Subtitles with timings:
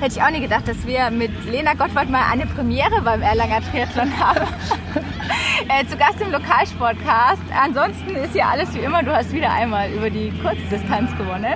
[0.00, 3.60] Hätte ich auch nie gedacht, dass wir mit Lena Gottwald mal eine Premiere beim Erlanger
[3.70, 4.40] Triathlon haben.
[5.68, 7.42] äh, zu Gast im Lokalsportcast.
[7.62, 9.02] Ansonsten ist hier alles wie immer.
[9.02, 11.54] Du hast wieder einmal über die Kurzdistanz gewonnen.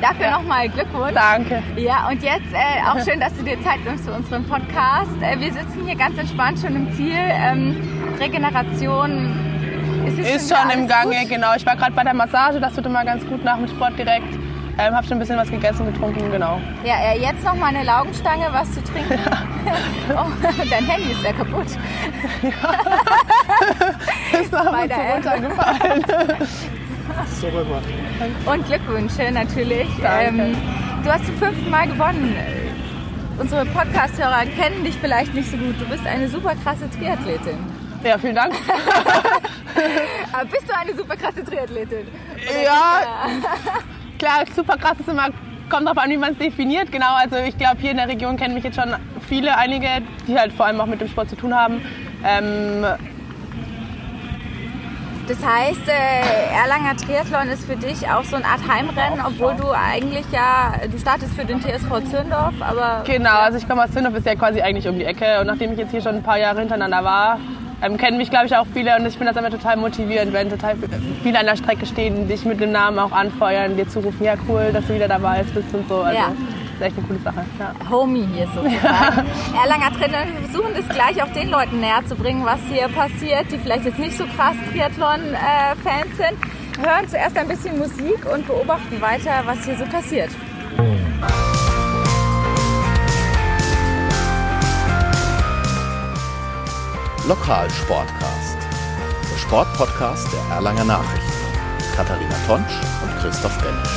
[0.00, 0.30] Dafür ja.
[0.32, 1.14] nochmal Glückwunsch.
[1.14, 1.62] Danke.
[1.76, 5.12] Ja, und jetzt äh, auch schön, dass du dir Zeit nimmst für unseren Podcast.
[5.20, 7.14] Äh, wir sitzen hier ganz entspannt schon im Ziel.
[7.14, 7.76] Ähm,
[8.18, 9.52] Regeneration
[10.08, 11.28] ist, ist schon, schon im Gange, gut?
[11.28, 11.54] genau.
[11.56, 14.41] Ich war gerade bei der Massage, das wird immer ganz gut nach dem Sport direkt.
[14.78, 16.58] Ähm, hab schon ein bisschen was gegessen, getrunken, genau.
[16.82, 19.18] Ja, äh, jetzt noch mal eine Laugenstange, was zu trinken.
[20.08, 20.24] Ja.
[20.24, 20.30] oh,
[20.70, 21.66] dein Handy ist ja kaputt.
[22.42, 22.50] Ja.
[24.40, 26.04] ist aber so runtergefallen.
[27.26, 27.82] so rüber.
[28.46, 29.88] Und Glückwünsche natürlich.
[30.02, 30.56] Ähm,
[31.04, 32.34] du hast zum fünften Mal gewonnen.
[33.38, 35.78] Unsere Podcast-Hörer kennen dich vielleicht nicht so gut.
[35.80, 37.58] Du bist eine super krasse Triathletin.
[38.04, 38.54] Ja, vielen Dank.
[40.32, 42.06] Aber bist du eine super krasse Triathletin?
[42.48, 43.02] Oder ja,
[44.22, 45.28] klar, super krass ist immer,
[45.68, 46.92] kommt darauf an, wie man es definiert.
[46.92, 48.94] Genau, also ich glaube, hier in der Region kennen mich jetzt schon
[49.28, 49.88] viele, einige,
[50.28, 51.82] die halt vor allem auch mit dem Sport zu tun haben.
[52.24, 52.84] Ähm,
[55.26, 59.70] das heißt, äh, Erlanger Triathlon ist für dich auch so eine Art Heimrennen, obwohl du
[59.72, 63.02] eigentlich ja, du startest für den TSV Zündorf, aber...
[63.04, 65.72] Genau, also ich komme aus Zündorf, ist ja quasi eigentlich um die Ecke und nachdem
[65.72, 67.38] ich jetzt hier schon ein paar Jahre hintereinander war,
[67.82, 70.48] ähm, kennen mich, glaube ich, auch viele und ich finde das immer total motivierend, wenn
[70.48, 70.76] total
[71.22, 74.70] viele an der Strecke stehen, dich mit dem Namen auch anfeuern, dir zurufen, ja cool,
[74.72, 75.96] dass du wieder dabei bist und so.
[75.96, 76.28] Also, ja.
[76.78, 77.44] Das ist echt eine coole Sache.
[77.58, 77.90] Ja.
[77.90, 79.26] Homie hier sozusagen.
[79.52, 79.62] Ja.
[79.62, 83.52] Erlanger Trainer, wir versuchen das gleich auch den Leuten näher zu bringen, was hier passiert,
[83.52, 86.84] die vielleicht jetzt nicht so krass Triathlon-Fans sind.
[86.84, 90.30] Hören zuerst ein bisschen Musik und beobachten weiter, was hier so passiert.
[97.32, 98.58] Lokalsportcast.
[99.32, 101.32] Der Sportpodcast der Erlanger Nachrichten.
[101.96, 103.88] Katharina Tonsch und Christoph Benisch.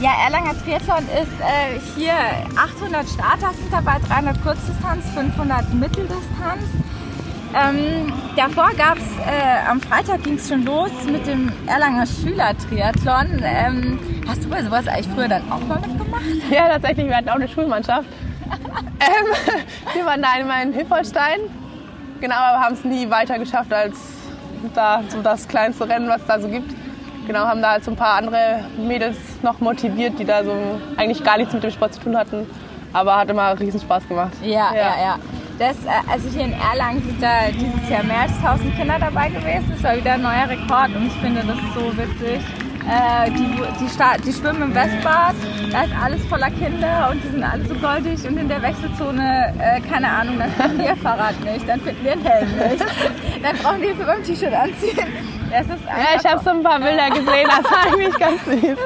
[0.00, 2.14] Ja, Erlanger Triathlon ist äh, hier
[2.56, 6.62] 800 Starter sind dabei, 300 Kurzdistanz, 500 Mitteldistanz.
[7.52, 13.42] Ähm, davor gab es, äh, am Freitag ging es schon los mit dem Erlanger Schüler-Triathlon.
[13.44, 16.22] Ähm, hast du bei sowas eigentlich früher dann auch mal mitgemacht?
[16.50, 18.08] Ja, tatsächlich, wir hatten auch eine Schulmannschaft
[19.00, 19.56] ähm,
[19.94, 21.40] wir waren da einmal in Hilfolstein,
[22.20, 23.96] genau, aber haben es nie weiter geschafft als
[24.74, 26.74] da so das kleinste Rennen, was es da so gibt.
[27.26, 30.52] Genau, haben da halt so ein paar andere Mädels noch motiviert, die da so
[30.96, 32.46] eigentlich gar nichts mit dem Sport zu tun hatten.
[32.92, 34.32] Aber hat immer riesen Spaß gemacht.
[34.42, 35.02] Ja, ja, ja.
[35.02, 35.16] ja.
[35.58, 35.76] Das,
[36.10, 39.70] also hier in Erlangen sind da dieses Jahr mehr als 1000 Kinder dabei gewesen.
[39.74, 42.40] Das war wieder ein neuer Rekord und ich finde das so witzig.
[42.88, 43.46] Äh, die,
[43.78, 45.34] die, die, schwimmen im Westbad,
[45.70, 49.54] da ist alles voller Kinder und die sind alle so goldig und in der Wechselzone,
[49.58, 52.84] äh, keine Ahnung, dann finden wir Fahrrad nicht, dann finden wir den Helm nicht,
[53.42, 55.39] dann brauchen die Hilfe beim T-Shirt anziehen.
[55.50, 58.78] Ja, ich habe so ein paar Bilder gesehen, das war eigentlich ganz süß.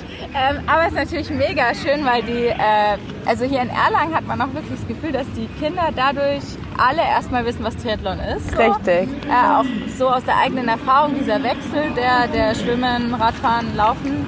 [0.32, 4.26] Ähm, aber es ist natürlich mega schön, weil die, äh, also hier in Erlangen hat
[4.28, 6.44] man auch wirklich das Gefühl, dass die Kinder dadurch
[6.78, 8.52] alle erstmal wissen, was Triathlon ist.
[8.52, 8.56] So.
[8.58, 9.08] Richtig.
[9.28, 9.64] Äh, auch
[9.98, 14.24] so aus der eigenen Erfahrung, dieser Wechsel, der, der Schwimmen, Radfahren, Laufen.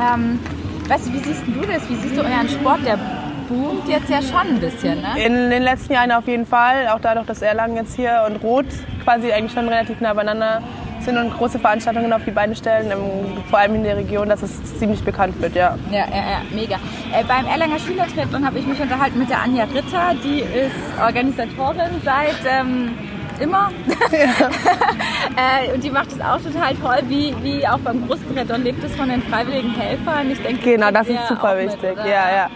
[0.00, 0.40] Ähm,
[0.88, 1.88] weißt du, wie siehst du das?
[1.88, 2.84] Wie siehst du euren Sport?
[2.84, 2.98] Der
[3.50, 5.24] boomt jetzt ja schon ein bisschen, ne?
[5.24, 6.88] In den letzten Jahren auf jeden Fall.
[6.88, 8.66] Auch dadurch, dass Erlangen jetzt hier und Rot
[9.02, 10.62] quasi eigentlich schon relativ nah beieinander
[11.00, 12.92] sind und große Veranstaltungen auf die Beine stellen,
[13.48, 15.76] vor allem in der Region, dass es ziemlich bekannt wird, ja.
[15.90, 16.76] Ja, ja, ja mega.
[17.12, 22.02] Äh, beim Erlanger Schülertriathlon habe ich mich unterhalten mit der Anja Ritter, die ist Organisatorin
[22.04, 22.90] seit ähm,
[23.40, 23.70] immer.
[24.12, 24.50] Ja.
[25.68, 28.94] äh, und die macht es auch total toll, wie, wie auch beim Brusttriathlon lebt es
[28.94, 30.30] von den freiwilligen Helfern.
[30.30, 31.96] Ich denke, genau, das ist super wichtig.
[31.96, 32.50] Mit, ja, ja.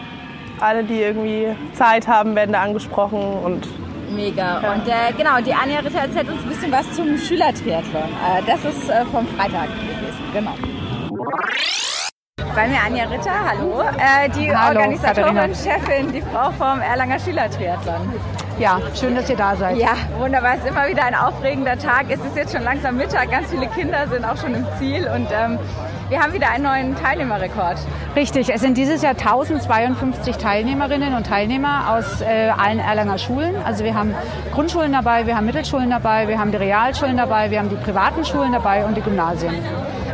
[0.64, 3.68] Alle, die irgendwie Zeit haben, werden da angesprochen und
[4.10, 4.62] Mega.
[4.62, 4.72] Ja.
[4.72, 8.02] Und äh, genau, die Anja Ritter erzählt uns ein bisschen was zum Schülertriathlon.
[8.02, 10.22] Äh, das ist äh, vom Freitag gewesen.
[10.32, 10.54] Genau.
[12.54, 13.82] Bei mir Anja Ritter, hallo.
[13.98, 15.54] Äh, die hallo, Organisatorin, Katharina.
[15.54, 18.12] Chefin, die Frau vom Erlanger Schülertriathlon.
[18.58, 19.76] Ja, schön, dass ihr da seid.
[19.76, 20.54] Ja, wunderbar.
[20.54, 22.06] Es ist immer wieder ein aufregender Tag.
[22.08, 23.30] Es ist jetzt schon langsam Mittag.
[23.30, 25.10] Ganz viele Kinder sind auch schon im Ziel.
[25.14, 25.58] Und ähm,
[26.14, 27.76] wir haben wieder einen neuen Teilnehmerrekord.
[28.14, 33.56] Richtig, es sind dieses Jahr 1052 Teilnehmerinnen und Teilnehmer aus äh, allen Erlanger Schulen.
[33.64, 34.14] Also wir haben
[34.52, 38.24] Grundschulen dabei, wir haben Mittelschulen dabei, wir haben die Realschulen dabei, wir haben die privaten
[38.24, 39.54] Schulen dabei und die Gymnasien.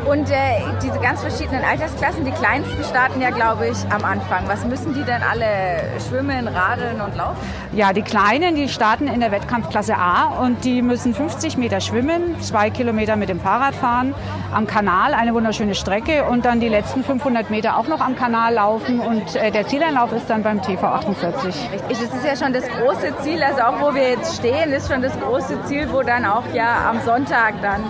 [0.07, 4.49] Und äh, diese ganz verschiedenen Altersklassen, die kleinsten starten ja, glaube ich, am Anfang.
[4.49, 7.39] Was müssen die denn alle schwimmen, radeln und laufen?
[7.73, 12.41] Ja, die Kleinen, die starten in der Wettkampfklasse A und die müssen 50 Meter schwimmen,
[12.41, 14.15] zwei Kilometer mit dem Fahrrad fahren,
[14.53, 18.55] am Kanal eine wunderschöne Strecke und dann die letzten 500 Meter auch noch am Kanal
[18.55, 21.55] laufen und äh, der Zieleinlauf ist dann beim TV 48.
[21.73, 24.91] Richtig, das ist ja schon das große Ziel, also auch wo wir jetzt stehen, ist
[24.91, 27.85] schon das große Ziel, wo dann auch ja am Sonntag dann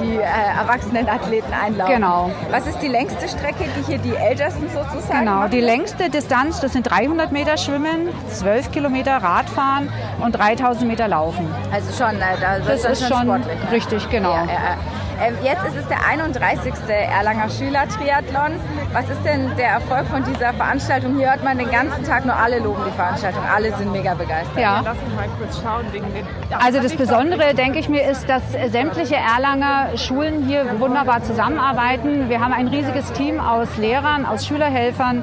[0.00, 0.22] die äh,
[0.58, 1.94] erwachsenen Athleten einlaufen.
[1.94, 2.30] Genau.
[2.50, 5.50] Was ist die längste Strecke, die hier die Ältesten sozusagen Genau, machen?
[5.50, 9.90] die längste Distanz, das sind 300 Meter Schwimmen, 12 Kilometer Radfahren
[10.22, 11.46] und 3000 Meter Laufen.
[11.72, 13.46] Also schon, äh, da Das ist schon sportlich.
[13.64, 13.70] ne?
[13.72, 14.32] richtig, genau.
[14.32, 14.76] Ja, ja, ja.
[15.22, 16.72] Ähm, Jetzt ist es der 31.
[16.88, 18.58] Erlanger Schüler-Triathlon.
[18.92, 21.16] Was ist denn der Erfolg von dieser Veranstaltung?
[21.16, 23.42] Hier hört man den ganzen Tag nur alle loben die Veranstaltung.
[23.44, 24.58] Alle sind mega begeistert.
[24.58, 24.82] Ja.
[24.84, 26.26] Lass mich mal kurz schauen wegen den.
[26.58, 32.28] Also das Besondere, denke ich mir, ist, dass sämtliche Erlanger Schulen hier wunderbar zusammenarbeiten.
[32.28, 35.22] Wir haben ein riesiges Team aus Lehrern, aus Schülerhelfern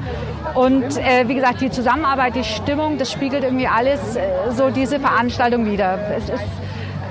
[0.54, 5.00] und äh, wie gesagt, die Zusammenarbeit, die Stimmung, das spiegelt irgendwie alles äh, so diese
[5.00, 6.00] Veranstaltung wieder.
[6.16, 6.44] Es ist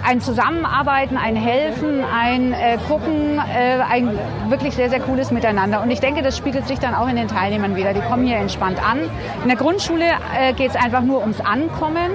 [0.08, 4.18] ein Zusammenarbeiten, ein Helfen, ein äh, Gucken, äh, ein
[4.48, 5.82] wirklich sehr, sehr cooles Miteinander.
[5.82, 7.92] Und ich denke, das spiegelt sich dann auch in den Teilnehmern wieder.
[7.92, 9.00] Die kommen hier entspannt an.
[9.42, 12.10] In der Grundschule äh, geht es einfach nur ums Ankommen.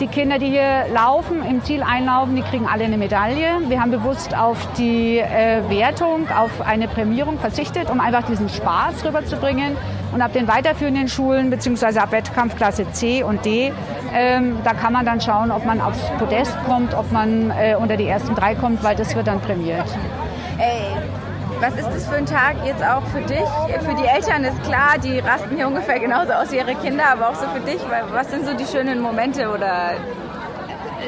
[0.00, 3.60] Die Kinder, die hier laufen, im Ziel einlaufen, die kriegen alle eine Medaille.
[3.68, 9.04] Wir haben bewusst auf die äh, Wertung, auf eine Prämierung verzichtet, um einfach diesen Spaß
[9.04, 9.76] rüberzubringen.
[10.12, 13.72] Und ab den weiterführenden Schulen, beziehungsweise ab Wettkampfklasse C und D,
[14.14, 17.96] ähm, da kann man dann schauen, ob man aufs Podest kommt, ob man äh, unter
[17.96, 19.86] die ersten drei kommt, weil das wird dann prämiert.
[20.58, 20.96] Ey,
[21.60, 23.48] was ist das für ein Tag jetzt auch für dich?
[23.80, 27.30] Für die Eltern ist klar, die rasten hier ungefähr genauso aus wie ihre Kinder, aber
[27.30, 27.80] auch so für dich.
[28.12, 29.94] Was sind so die schönen Momente oder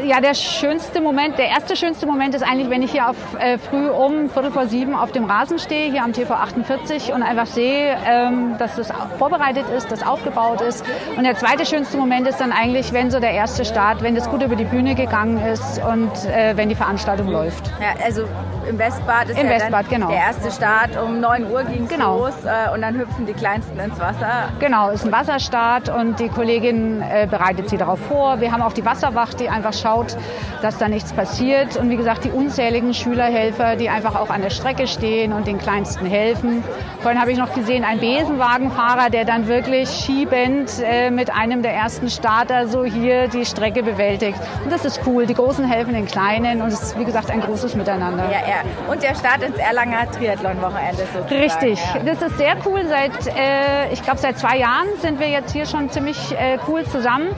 [0.04, 3.58] Ja, der schönste Moment, der erste schönste Moment ist eigentlich, wenn ich hier auf, äh,
[3.58, 7.46] früh um Viertel vor sieben auf dem Rasen stehe, hier am TV 48 und einfach
[7.46, 10.84] sehe, ähm, dass das vorbereitet ist, dass aufgebaut ist.
[11.16, 14.31] Und der zweite schönste Moment ist dann eigentlich, wenn so der erste Start, wenn das
[14.31, 17.66] gut über die Bühne gegangen ist und äh, wenn die Veranstaltung läuft.
[17.81, 18.25] Ja, also
[18.70, 20.08] im Westbad ist Im ja Westbad, genau.
[20.08, 20.96] der erste Start.
[20.96, 22.19] Um 9 Uhr ging es Genau.
[22.19, 24.49] los äh, und dann hüpfen die Kleinsten ins Wasser.
[24.61, 28.40] Genau, ist ein Wasserstart und die Kollegin äh, bereitet sie darauf vor.
[28.40, 30.17] Wir haben auch die Wasserwacht, die einfach schaut,
[30.62, 31.76] dass da nichts passiert.
[31.76, 35.58] Und wie gesagt, die unzähligen Schülerhelfer, die einfach auch an der Strecke stehen und den
[35.58, 36.62] Kleinsten helfen.
[37.00, 41.75] Vorhin habe ich noch gesehen, ein Besenwagenfahrer, der dann wirklich schiebend äh, mit einem der
[41.75, 44.38] ersten Starter so hier die Strecke bewältigt.
[44.62, 45.26] Und das ist cool.
[45.26, 48.25] Die Großen helfen den Kleinen und es ist, wie gesagt, ein großes Miteinander.
[48.25, 48.60] Ja, ja.
[48.89, 51.43] Und der Start ins Erlanger Triathlon-Wochenende sozusagen.
[51.43, 52.01] Richtig, Ja.
[52.05, 52.85] das ist sehr cool.
[52.87, 56.85] Seit, äh, ich glaube, seit zwei Jahren sind wir jetzt hier schon ziemlich äh, cool
[56.85, 57.29] zusammen.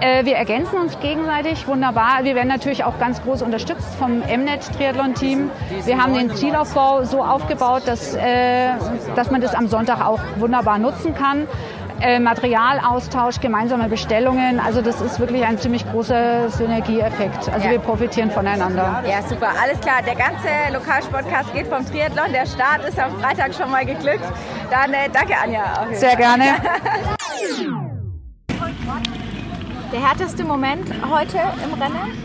[0.00, 2.20] Äh, wir ergänzen uns gegenseitig wunderbar.
[2.24, 5.50] Wir werden natürlich auch ganz groß unterstützt vom Mnet Triathlon Team.
[5.84, 8.72] Wir haben den Zielaufbau so aufgebaut, dass, äh,
[9.16, 11.48] dass man das am Sonntag auch wunderbar nutzen kann.
[12.02, 14.58] Äh, Materialaustausch, gemeinsame Bestellungen.
[14.58, 17.48] Also das ist wirklich ein ziemlich großer Synergieeffekt.
[17.48, 17.70] Also Ja.
[17.70, 19.04] wir profitieren voneinander.
[19.08, 20.02] Ja, super, alles klar.
[20.04, 22.32] Der ganze Lokalsportcast geht vom Triathlon.
[22.32, 24.24] Der Start ist am Freitag schon mal geglückt.
[24.68, 25.62] Dann äh, danke, Anja.
[25.92, 26.44] Sehr gerne.
[29.92, 32.18] Der härteste Moment heute im Rennen?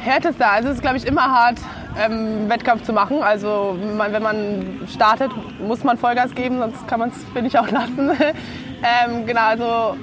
[0.00, 0.50] Härtester.
[0.50, 1.58] Also es ist, glaube ich, immer hart,
[1.98, 3.22] ähm, Wettkampf zu machen.
[3.22, 5.30] Also wenn man, startet,
[5.60, 8.10] muss man Vollgas geben, sonst kann man es, finde ich, auch lassen.
[8.10, 9.96] ähm, genau, also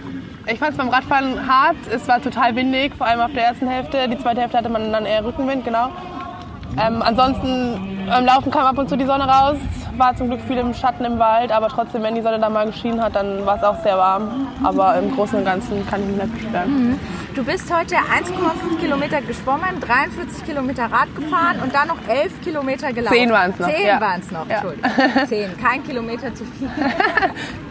[0.48, 1.78] ich fand es beim Radfahren hart.
[1.94, 4.08] Es war total windig, vor allem auf der ersten Hälfte.
[4.10, 5.90] Die zweite Hälfte hatte man dann eher Rückenwind, genau.
[6.82, 9.58] Ähm, ansonsten beim Laufen kam ab und zu die Sonne raus,
[9.98, 12.66] war zum Glück viel im Schatten im Wald, aber trotzdem, wenn die Sonne dann mal
[12.66, 14.48] geschienen hat, dann war es auch sehr warm.
[14.64, 17.00] Aber im Großen und Ganzen kann ich mich nicht beschweren.
[17.36, 22.92] Du bist heute 1,5 Kilometer geschwommen, 43 Kilometer Rad gefahren und dann noch 11 Kilometer
[22.92, 23.16] gelaufen.
[23.16, 24.02] Zehn waren's noch, Zehn ja.
[24.02, 24.56] waren es noch, Ja.
[24.56, 25.28] Entschuldigung.
[25.28, 26.70] Zehn, kein Kilometer zu viel.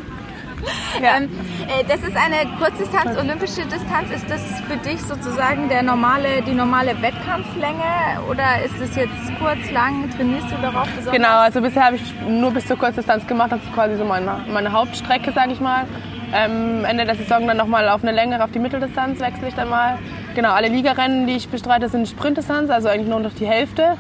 [1.03, 1.17] Ja.
[1.17, 1.31] Ähm,
[1.67, 4.11] äh, das ist eine Kurzdistanz, olympische Distanz.
[4.15, 9.71] Ist das für dich sozusagen der normale, die normale Wettkampflänge oder ist es jetzt kurz,
[9.71, 10.11] lang?
[10.17, 11.13] Trainierst du darauf besonders?
[11.13, 13.53] Genau, also bisher habe ich nur bis zur Kurzdistanz gemacht.
[13.53, 15.87] Das ist quasi so meine, meine Hauptstrecke, sage ich mal.
[16.33, 19.69] Ähm, Ende der Saison dann nochmal auf eine längere, auf die Mitteldistanz wechsle ich dann
[19.69, 19.99] mal.
[20.35, 23.97] Genau, alle Ligarennen, die ich bestreite, sind Sprintdistanz, also eigentlich nur noch die Hälfte.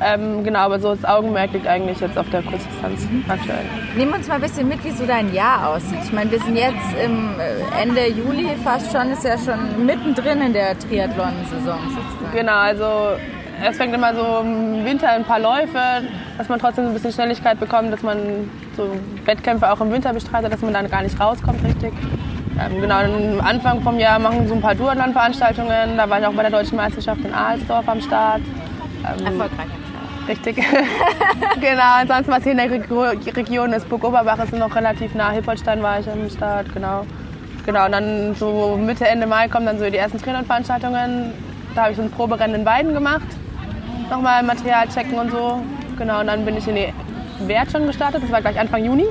[0.00, 3.64] Ähm, genau, aber so das Augenmerk liegt eigentlich jetzt auf der Kurzdistanz aktuell.
[3.96, 5.98] Nimm uns mal ein bisschen mit, wie so dein Jahr aussieht.
[6.04, 10.42] Ich meine, wir sind jetzt im äh, Ende Juli fast schon, ist ja schon mittendrin
[10.42, 12.32] in der Triathlon-Saison sozusagen.
[12.32, 12.84] Genau, also
[13.62, 15.78] es fängt immer so im Winter ein paar Läufe,
[16.36, 18.88] dass man trotzdem so ein bisschen Schnelligkeit bekommt, dass man so
[19.24, 21.92] Wettkämpfe auch im Winter bestreitet, dass man dann gar nicht rauskommt richtig.
[22.60, 25.96] Ähm, genau, am Anfang vom Jahr machen so ein paar Duathlon-Veranstaltungen.
[25.96, 28.42] Da war ich auch bei der Deutschen Meisterschaft in Ahlsdorf am Start.
[29.04, 29.83] Ähm, Erfolgreich.
[30.26, 30.56] Richtig.
[31.60, 35.30] genau, ansonsten was hier in der Reg- Region ist, Burg Oberbach ist noch relativ nah.
[35.30, 37.04] Hippolstein war ich am Start, genau.
[37.66, 41.32] Genau, und dann so Mitte, Ende Mai kommen dann so die ersten Triathlon-Veranstaltungen.
[41.74, 43.26] Da habe ich so ein Proberennen in Weiden gemacht.
[44.10, 45.62] Nochmal Material checken und so.
[45.98, 46.92] Genau, und dann bin ich in die
[47.46, 48.22] Wert schon gestartet.
[48.22, 49.06] Das war gleich Anfang Juni.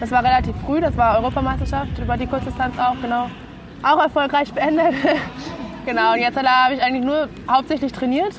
[0.00, 3.30] Das war relativ früh, das war Europameisterschaft über die Kurzdistanz auch, genau.
[3.82, 4.94] Auch erfolgreich beendet.
[5.86, 8.34] genau, und jetzt habe ich eigentlich nur hauptsächlich trainiert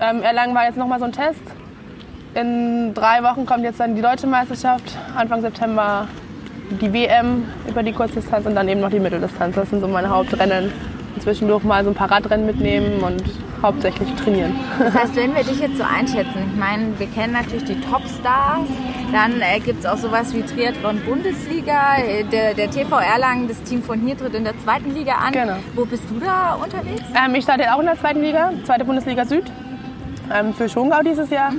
[0.00, 1.42] Ähm, Erlangen war jetzt nochmal so ein Test.
[2.34, 4.96] In drei Wochen kommt jetzt dann die deutsche Meisterschaft.
[5.16, 6.06] Anfang September
[6.70, 9.56] die WM über die Kurzdistanz und dann eben noch die Mitteldistanz.
[9.56, 10.72] Das sind so meine Hauptrennen.
[11.20, 13.24] Zwischendurch mal so ein paar Radrennen mitnehmen und
[13.60, 14.54] hauptsächlich trainieren.
[14.78, 18.68] Das heißt, wenn wir dich jetzt so einschätzen, ich meine, wir kennen natürlich die Topstars,
[19.12, 23.60] dann äh, gibt es auch sowas wie Triathlon Bundesliga, äh, der, der TV Erlangen, das
[23.64, 25.32] Team von hier tritt in der zweiten Liga an.
[25.32, 25.56] Genau.
[25.74, 27.02] Wo bist du da unterwegs?
[27.16, 29.50] Ähm, ich starte auch in der zweiten Liga, zweite Bundesliga Süd,
[30.34, 31.52] ähm, für Schongau dieses Jahr.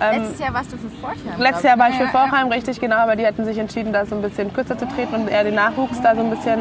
[0.00, 1.38] Ähm, Letztes Jahr warst du für Forchheim.
[1.38, 4.14] Letztes Jahr war ich für Vorheim, richtig genau, aber die hatten sich entschieden, da so
[4.14, 6.60] ein bisschen kürzer zu treten und eher den Nachwuchs da so ein bisschen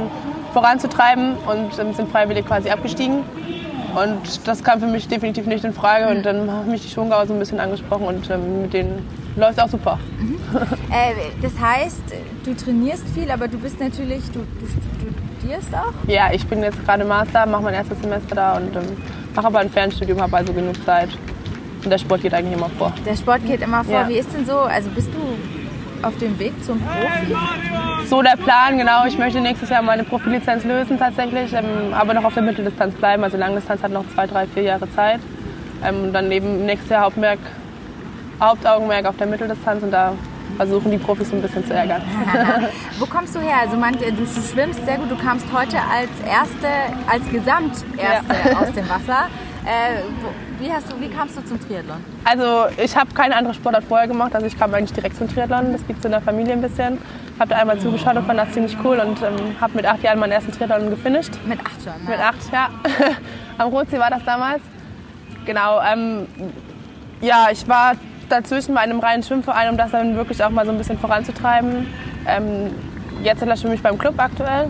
[0.51, 3.23] voranzutreiben und ähm, sind freiwillig quasi abgestiegen.
[3.95, 7.25] Und das kam für mich definitiv nicht in Frage und dann haben mich die Schongauer
[7.27, 9.99] so ein bisschen angesprochen und ähm, mit denen läuft es auch super.
[10.91, 11.13] Äh,
[11.43, 12.01] das heißt,
[12.43, 14.65] du trainierst viel, aber du bist natürlich, du, du
[15.37, 15.93] studierst auch?
[16.07, 18.97] Ja, ich bin jetzt gerade Master, mache mein erstes Semester da und ähm,
[19.35, 21.09] mache aber ein Fernstudium, habe also genug Zeit.
[21.83, 22.93] Und der Sport geht eigentlich immer vor.
[23.05, 23.93] Der Sport geht immer vor.
[23.93, 24.09] Ja.
[24.09, 24.57] Wie ist denn so?
[24.57, 27.35] Also bist du auf dem Weg zum Profi?
[28.07, 29.05] So der Plan, genau.
[29.05, 33.23] Ich möchte nächstes Jahr meine Profilizenz lösen tatsächlich, ähm, aber noch auf der Mitteldistanz bleiben.
[33.23, 35.19] Also Langdistanz hat noch zwei, drei, vier Jahre Zeit.
[35.83, 37.39] Ähm, und dann eben nächstes Jahr Hauptmerk,
[38.41, 40.13] Hauptaugenmerk auf der Mitteldistanz und da
[40.57, 42.01] versuchen die Profis ein bisschen zu ärgern.
[42.99, 43.57] Wo kommst du her?
[43.61, 45.11] Also man, du, du schwimmst sehr gut.
[45.11, 46.67] Du kamst heute als Erste,
[47.09, 49.27] als Gesamterste aus dem Wasser.
[49.65, 52.03] Äh, wo, wie, hast du, wie kamst du zum Triathlon?
[52.23, 55.73] Also ich habe keine andere Sportart vorher gemacht, also ich kam eigentlich direkt zum Triathlon.
[55.73, 56.97] Das gibt es in der Familie ein bisschen.
[57.39, 60.19] Habe da einmal zugeschaut und fand das ziemlich cool und ähm, habe mit acht Jahren
[60.19, 61.31] meinen ersten Triathlon gefinisht.
[61.45, 62.03] Mit acht schon.
[62.03, 62.09] Ne?
[62.09, 62.69] Mit acht, ja.
[63.57, 64.61] Am Rotsee war das damals.
[65.45, 65.81] Genau.
[65.81, 66.27] Ähm,
[67.21, 67.93] ja, ich war
[68.29, 71.87] dazwischen bei einem reinen Schwimmverein, um das dann wirklich auch mal so ein bisschen voranzutreiben.
[72.27, 72.71] Ähm,
[73.23, 74.69] jetzt schwimme ich beim Club aktuell,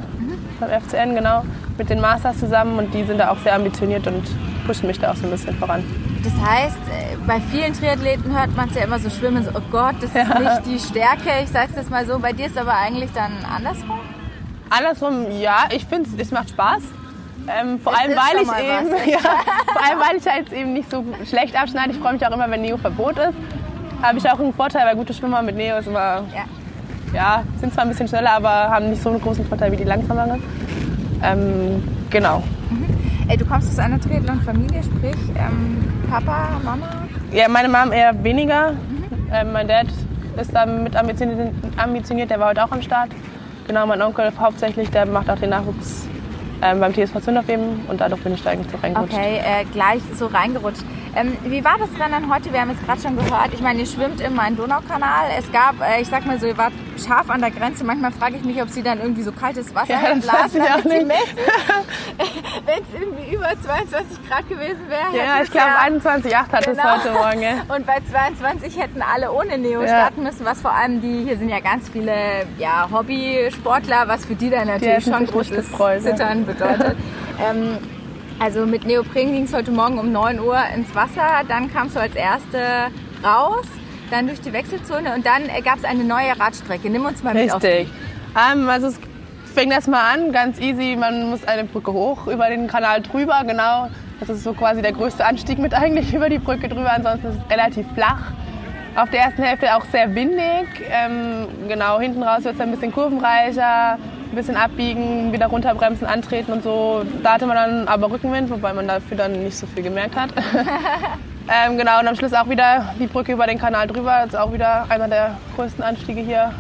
[0.60, 1.44] beim FCN, genau,
[1.80, 4.24] mit den Masters zusammen und die sind da auch sehr ambitioniert und
[4.68, 5.84] pushen mich da auch so ein bisschen voran.
[6.24, 9.62] Das heißt, äh, bei vielen Triathleten hört man es ja immer so schwimmen, so, oh
[9.72, 11.30] Gott, das ist nicht die Stärke.
[11.44, 14.00] Ich sag's jetzt mal so, bei dir ist aber eigentlich dann andersrum.
[14.70, 16.84] Andersrum, ja, ich finde es macht Spaß.
[17.48, 19.06] Ähm, vor Es allem, weil ich eben, was.
[19.08, 19.20] ja,
[19.74, 21.92] vor allem, weil ich halt eben nicht so schlecht abschneide.
[21.92, 23.34] Ich freue mich auch immer, wenn Neo Verbot ist.
[24.04, 26.44] Habe ich auch einen Vorteil, weil gute Schwimmer mit Neo ist immer, Ja.
[27.14, 29.84] ja, sind zwar ein bisschen schneller, aber haben nicht so einen großen Vorteil wie die
[29.84, 30.44] langsameren.
[31.24, 32.44] Ähm, genau.
[33.28, 36.88] Ey, du kommst aus einer Triathlon-Familie, sprich ähm, Papa, Mama.
[37.32, 38.74] Ja, meine Mom eher weniger.
[39.32, 39.88] Ähm, mein Dad
[40.40, 43.10] ist da mit ambitioniert, ambitioniert, der war heute auch am Start.
[43.68, 46.08] Genau, mein Onkel hauptsächlich, der macht auch den Nachwuchs
[46.62, 49.14] ähm, beim TSV Zündorf eben und dadurch bin ich da eigentlich so reingerutscht.
[49.14, 50.84] Okay, äh, gleich so reingerutscht.
[51.20, 52.54] Ähm, wie war das Rennen heute?
[52.54, 53.54] Wir haben es gerade schon gehört.
[53.54, 55.26] Ich meine, ihr schwimmt im Main-Donau-Kanal.
[55.38, 57.84] Es gab, äh, ich sag mal so, ihr wart scharf an der Grenze.
[57.84, 60.62] Manchmal frage ich mich, ob sie dann irgendwie so kaltes Wasser Ja, das weiß blasen,
[60.64, 61.38] ich auch damit sie messen.
[62.66, 65.18] Wenn es irgendwie über 22 Grad gewesen wäre.
[65.18, 66.96] Ja, ich es glaube 21,8 hat es Genau.
[66.96, 67.42] heute Morgen.
[67.42, 67.52] Ja.
[67.76, 69.88] Und bei 22 hätten alle ohne Neo Ja.
[69.88, 72.14] starten müssen, was vor allem die, hier sind ja ganz viele
[72.58, 76.12] ja, Hobbysportler, was für die dann natürlich hätten schon großes gefreut, ja.
[76.12, 76.96] Zittern bedeutet.
[77.50, 77.78] ähm,
[78.40, 82.00] also mit Neopren ging es heute Morgen um 9 Uhr ins Wasser, dann kamst du
[82.00, 82.88] als Erste
[83.24, 83.66] raus,
[84.12, 86.90] dann durch die Wechselzone und dann gab es eine neue Radstrecke.
[86.90, 87.62] Nimm uns mal mit auf.
[87.62, 87.90] Richtig.
[88.36, 89.00] Ähm, also es
[89.54, 90.96] fängt erstmal an, ganz easy.
[90.98, 93.90] Man muss eine Brücke hoch, über den Kanal drüber, genau.
[94.20, 96.92] Das ist so quasi der größte Anstieg mit eigentlich über die Brücke drüber.
[96.94, 98.32] Ansonsten ist es relativ flach.
[98.96, 100.68] Auf der ersten Hälfte auch sehr windig.
[100.90, 103.98] Ähm, genau, hinten raus wird es ein bisschen kurvenreicher,
[104.32, 107.04] ein bisschen abbiegen, wieder runterbremsen, antreten und so.
[107.24, 110.30] Da hatte man dann aber Rückenwind, wobei man dafür dann nicht so viel gemerkt hat.
[111.48, 114.20] ähm, genau, und am Schluss auch wieder die Brücke über den Kanal drüber.
[114.24, 116.52] Das ist auch wieder einer der größten Anstiege hier.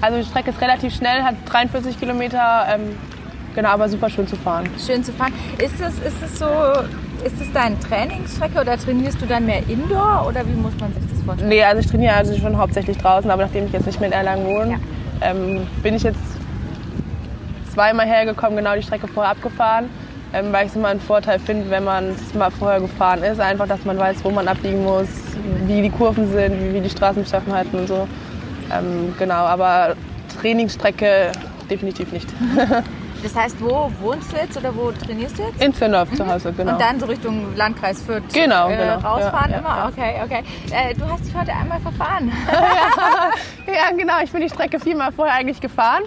[0.00, 2.96] Also die Strecke ist relativ schnell, hat 43 Kilometer, ähm,
[3.54, 4.68] genau, aber super schön zu fahren.
[4.84, 5.32] Schön zu fahren.
[5.58, 6.46] Ist es, ist es so,
[7.24, 11.02] ist es deine Trainingsstrecke oder trainierst du dann mehr Indoor oder wie muss man sich
[11.10, 11.48] das vorstellen?
[11.48, 14.12] Nee, also ich trainiere also schon hauptsächlich draußen, aber nachdem ich jetzt nicht mehr in
[14.12, 15.30] Erlangen wohne, Ja.
[15.30, 16.20] ähm, bin ich jetzt
[17.76, 19.90] zweimal hergekommen, genau die Strecke vorher abgefahren,
[20.32, 23.38] ähm, weil ich es immer einen Vorteil finde, wenn man es mal vorher gefahren ist,
[23.38, 25.08] einfach, dass man weiß, wo man abbiegen muss,
[25.66, 28.08] wie die Kurven sind, wie, wie die Straßenbeschaffenheiten und so.
[28.72, 29.94] Ähm, genau, aber
[30.40, 31.32] Trainingsstrecke
[31.70, 32.28] definitiv nicht.
[33.22, 35.62] Das heißt, wo wohnst du jetzt oder wo trainierst du jetzt?
[35.62, 36.72] In Zündorf zu Hause, genau.
[36.72, 38.94] Und dann so Richtung Landkreis Fürth Genau, äh, genau.
[38.98, 39.68] rausfahren Ja, ja, immer?
[39.76, 39.88] ja.
[39.88, 40.44] Okay, okay.
[40.70, 42.30] Äh, du hast dich heute einmal verfahren.
[43.66, 44.14] Ja, genau.
[44.22, 46.02] Ich bin die Strecke viermal vorher eigentlich gefahren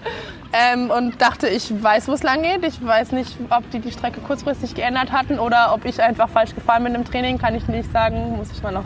[0.53, 2.63] ähm, und dachte, ich weiß, wo es lang geht.
[2.65, 6.55] Ich weiß nicht, ob die die Strecke kurzfristig geändert hatten oder ob ich einfach falsch
[6.55, 7.37] gefahren bin im Training.
[7.37, 8.37] Kann ich nicht sagen.
[8.37, 8.85] Muss ich mal noch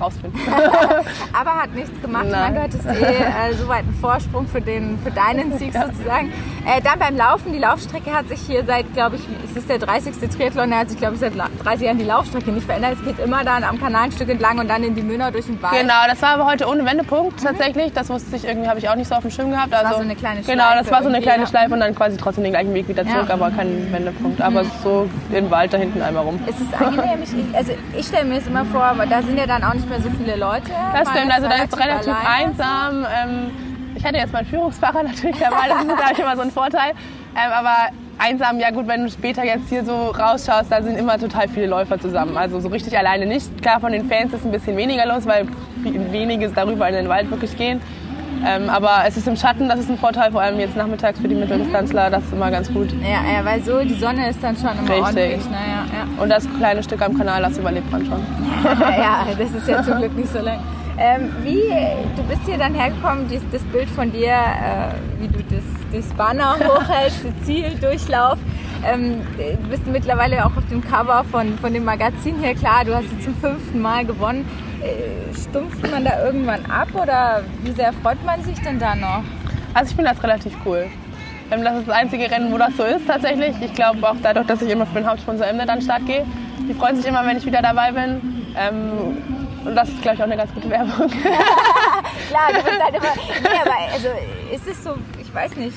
[0.00, 0.40] rausfinden.
[1.32, 2.26] Aber hat nichts gemacht.
[2.30, 2.54] Nein.
[2.54, 6.32] meine, du hattest eh äh, so weit einen Vorsprung für, den, für deinen Sieg sozusagen.
[6.66, 9.78] Äh, dann beim Laufen, die Laufstrecke hat sich hier seit, glaube ich, es ist der
[9.78, 10.14] 30.
[10.30, 12.94] Triathlon, der hat sich, glaube ich, seit la- 30 Jahren die Laufstrecke nicht verändert.
[12.98, 15.46] Es geht immer dann am Kanal ein Stück entlang und dann in die Münner durch
[15.46, 15.80] den Wald.
[15.80, 17.92] Genau, das war aber heute ohne Wendepunkt tatsächlich.
[17.92, 19.72] Das wusste ich irgendwie, habe ich auch nicht so auf dem Schirm gehabt.
[19.72, 21.48] Also, war so eine kleine Genau, das Schleife war so eine kleine ja.
[21.48, 23.12] Schleife und dann quasi trotzdem den gleichen Weg wieder Ja.
[23.14, 24.40] zurück, aber kein Wendepunkt.
[24.40, 26.38] Aber so im Wald da hinten einmal rum.
[26.46, 27.22] Es ist angenehm.
[27.22, 29.85] Ich, also ich stelle mir es immer vor, aber da sind ja dann auch nicht
[29.88, 30.70] mehr so viele Leute.
[30.92, 33.04] Das stimmt, also da ist relativ einsam.
[33.04, 33.50] Ähm,
[33.94, 36.90] ich hatte jetzt meinen Führungsfahrer natürlich dabei, das ist glaube ich immer so ein Vorteil.
[37.34, 37.74] Ähm, aber
[38.18, 41.66] einsam, ja gut, wenn du später jetzt hier so rausschaust, da sind immer total viele
[41.66, 42.36] Läufer zusammen.
[42.36, 43.60] Also so richtig alleine nicht.
[43.62, 45.46] Klar, von den Fans ist ein bisschen weniger los, weil
[45.82, 47.80] viel- wenige darüber in den Wald wirklich gehen.
[48.44, 51.28] Ähm, aber es ist im Schatten, das ist ein Vorteil, vor allem jetzt nachmittags für
[51.28, 52.92] die Mitteldistanzler, das ist immer ganz gut.
[53.02, 55.02] Ja, ja, weil so die Sonne ist dann schon immer Richtig.
[55.02, 55.50] ordentlich.
[55.50, 56.22] Naja, ja.
[56.22, 58.20] Und das kleine Stück am Kanal, das überlebt man schon.
[58.64, 60.58] ja, das ist ja zum Glück nicht so lang.
[60.98, 61.62] Ähm, wie,
[62.16, 65.62] du bist hier dann hergekommen, dies, das Bild von dir, äh, wie du das,
[65.92, 68.38] das Banner hochhältst, das Zieldurchlauf.
[68.84, 72.54] Ähm, du bist mittlerweile auch auf dem Cover von, von dem Magazin hier.
[72.54, 74.46] Klar, du hast jetzt zum fünften Mal gewonnen.
[74.82, 79.22] Äh, stumpft man da irgendwann ab oder wie sehr freut man sich denn da noch?
[79.74, 80.86] Also ich finde das relativ cool.
[81.50, 83.54] Ähm, Das ist das einzige Rennen, wo das so ist tatsächlich.
[83.62, 86.26] Ich glaube auch dadurch, dass ich immer für den Hauptsponsor Emnet an den Start gehe.
[86.68, 88.46] Die freuen sich immer, wenn ich wieder dabei bin.
[88.58, 89.16] Ähm,
[89.64, 91.08] und das ist, glaube ich, auch eine ganz gute Werbung.
[92.28, 93.06] Klar, du bist halt immer.
[93.42, 94.08] Nee, aber also
[94.54, 95.76] ist es so, ich weiß nicht,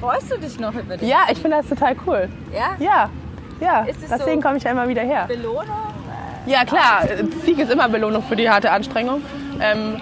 [0.00, 2.28] freust du dich noch über die ja, ich finde das total cool.
[2.54, 2.76] ja?
[2.78, 3.10] Ja,
[3.60, 3.86] ja.
[3.86, 5.24] Deswegen so- komme ich ja immer wieder her.
[5.28, 5.85] Belohnung?
[6.46, 7.02] Ja, klar,
[7.44, 9.22] Sieg ist immer Belohnung für die harte Anstrengung.
[9.60, 10.00] Ähm,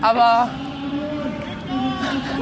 [0.00, 0.48] aber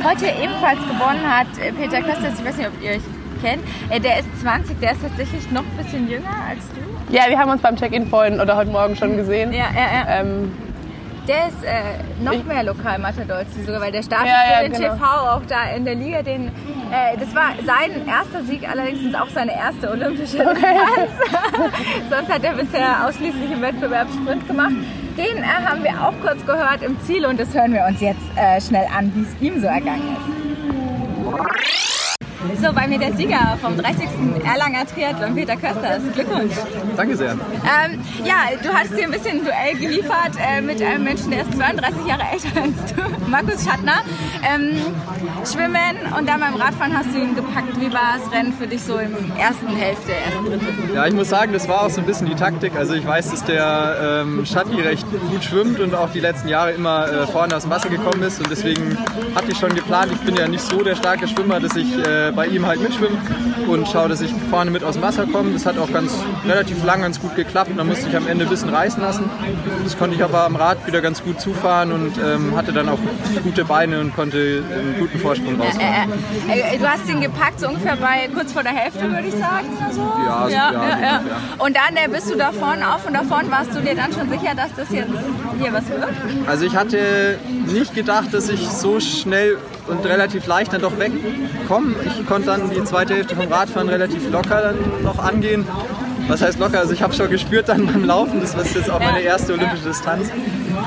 [0.04, 3.02] Heute ebenfalls gewonnen hat äh, Peter Kösters, ich weiß nicht, ob ihr euch
[3.42, 3.62] kennt.
[3.90, 7.12] Äh, Der ist 20, der ist tatsächlich noch ein bisschen jünger als du.
[7.14, 9.52] ja, wir haben uns beim Check-in vorhin oder heute Morgen schon gesehen.
[9.52, 9.80] Ja, ja,
[10.14, 10.20] ja.
[10.20, 10.52] Ähm,
[11.26, 14.80] Der ist äh, noch mehr Lokalmatador als sogar, weil der startet Ja, ja, für den
[14.80, 14.94] genau.
[14.94, 16.22] TV auch da in der Liga.
[16.22, 16.50] Den,
[17.18, 21.12] das war sein erster Sieg, allerdings ist es auch seine erste olympische Distanz.
[22.10, 24.74] Sonst hat er bisher ausschließlich im Wettbewerb Sprint gemacht.
[25.16, 28.22] Den äh, haben wir auch kurz gehört im Ziel und das hören wir uns jetzt
[28.36, 30.47] äh, schnell an, wie es ihm so ergangen ist.
[32.56, 34.08] So, bei mir der Sieger vom 30.
[34.44, 36.02] Erlanger Triathlon, Peter Kösters.
[36.14, 36.54] Glückwunsch.
[36.96, 37.32] Danke sehr.
[37.32, 41.42] Ähm, ja, du hast dir ein bisschen ein Duell geliefert äh, mit einem Menschen, der
[41.42, 43.98] ist 32 Jahre älter als du, Markus Schattner.
[44.42, 44.76] Ähm,
[45.44, 47.80] Schwimmen und dann beim Radfahren hast du ihn gepackt.
[47.80, 50.94] Wie war das Rennen für dich so im ersten Hälfte, ersten Drittel?
[50.94, 52.74] Ja, ich muss sagen, das war auch so ein bisschen die Taktik.
[52.76, 56.72] Also ich weiß, dass der ähm, Schatti recht gut schwimmt und auch die letzten Jahre
[56.72, 58.40] immer äh, vorne aus dem Wasser gekommen ist.
[58.40, 58.96] Und deswegen
[59.34, 62.32] hatte ich schon geplant, ich bin ja nicht so der starke Schwimmer, dass ich äh,
[62.38, 63.18] bei ihm halt mitschwimme
[63.66, 65.50] und schaue, dass ich vorne mit aus dem Wasser komme.
[65.52, 66.12] Das hat auch ganz
[66.46, 67.72] relativ lang ganz gut geklappt.
[67.76, 69.28] Da musste ich am Ende ein bisschen reißen lassen.
[69.82, 72.98] Das konnte ich aber am Rad wieder ganz gut zufahren und ähm, hatte dann auch
[73.42, 76.12] gute Beine und konnte einen guten Vorsprung rausfahren.
[76.48, 79.34] Äh, äh, du hast ihn gepackt so ungefähr bei kurz vor der Hälfte, würde ich
[79.34, 79.66] sagen.
[79.76, 80.00] Oder so.
[80.00, 81.20] Ja, so- ja, so ungefähr.
[81.58, 84.12] Und dann äh, bist du da vorne auf und da vorne warst du dir dann
[84.12, 85.10] schon sicher, dass das jetzt
[85.60, 86.04] hier was wird?
[86.46, 89.56] Also ich hatte nicht gedacht, dass ich so schnell
[89.88, 91.94] und relativ leicht dann doch wegkomme.
[92.06, 95.66] Ich konnte dann die zweite Hälfte vom Radfahren relativ locker dann noch angehen.
[96.28, 96.78] Was heißt locker?
[96.80, 99.84] Also ich habe schon gespürt dann beim Laufen, das war jetzt auch meine erste olympische
[99.84, 100.30] Distanz.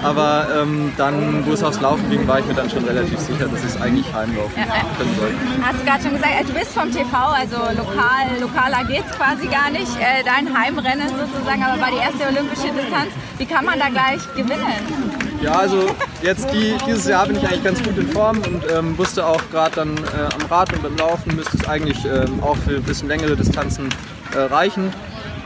[0.04, 3.48] Aber ähm, dann, wo es aufs Laufen ging, war ich mir dann schon relativ sicher,
[3.48, 4.56] dass ich es eigentlich heimlaufen
[4.98, 5.36] können sollte.
[5.64, 9.48] Hast du gerade schon gesagt, äh, du bist vom TV, also lokal, lokaler geht's quasi
[9.48, 9.92] gar nicht.
[10.00, 13.12] Äh, Dein Heimrennen sozusagen, aber war die erste olympische Distanz.
[13.38, 15.22] Wie kann man da gleich gewinnen?
[15.42, 15.88] Ja, also
[16.22, 19.42] jetzt die, dieses Jahr bin ich eigentlich ganz gut in Form und ähm, wusste auch
[19.52, 22.84] gerade dann äh, am Rad und beim Laufen müsste es eigentlich ähm, auch für ein
[22.84, 23.90] bisschen längere Distanzen
[24.36, 24.94] äh, reichen.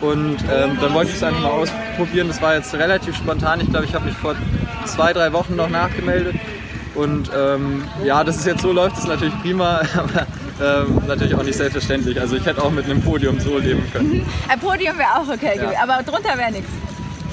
[0.01, 2.27] Und ähm, dann wollte ich es einfach mal ausprobieren.
[2.27, 3.61] Das war jetzt relativ spontan.
[3.61, 4.35] Ich glaube, ich habe mich vor
[4.85, 6.35] zwei, drei Wochen noch nachgemeldet.
[6.95, 10.27] Und ähm, ja, dass es jetzt so läuft, ist natürlich prima, aber
[10.61, 12.19] ähm, natürlich auch nicht selbstverständlich.
[12.19, 14.25] Also ich hätte auch mit einem Podium so leben können.
[14.47, 16.69] Ein Podium wäre auch okay gewesen, aber drunter wäre nichts.